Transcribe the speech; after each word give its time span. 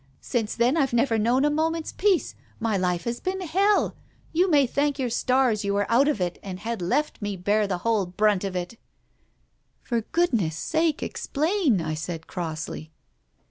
Since 0.21 0.55
then 0.55 0.77
I've 0.77 0.93
never 0.93 1.19
kndwrt 1.19 1.45
a 1.45 1.51
moment's 1.51 1.91
peace. 1.91 2.33
My 2.59 2.75
life 2.75 3.03
has 3.03 3.19
been 3.19 3.41
hell. 3.41 3.95
You 4.33 4.49
may 4.49 4.65
thank 4.65 4.97
your 4.97 5.11
stars 5.11 5.63
you 5.63 5.75
were 5.75 5.85
out 5.91 6.07
of 6.07 6.19
it 6.19 6.39
and 6.41 6.61
had 6.61 6.81
left 6.81 7.21
me 7.21 7.37
to 7.37 7.43
bear 7.43 7.67
the 7.67 7.77
whole 7.85 8.07
brunt 8.07 8.43
of 8.43 8.55
it,"" 8.55 8.79
For 9.83 10.01
goodness' 10.01 10.57
sake 10.57 11.03
explain!" 11.03 11.81
I 11.81 11.93
said 11.93 12.25
crossly. 12.25 12.91